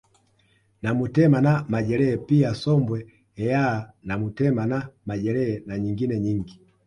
Namutema 0.81 1.41
na 1.45 1.53
majelee 1.73 2.15
pia 2.27 2.55
sombwe 2.63 2.99
eyaaa 3.43 3.87
namutema 4.07 4.63
na 4.71 4.79
majele 5.07 5.63
na 5.65 5.77
nyingine 5.79 6.19
nyingi 6.19 6.61